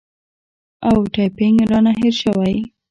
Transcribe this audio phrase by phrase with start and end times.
[0.87, 2.55] او ټایپینګ رانه هېر شوی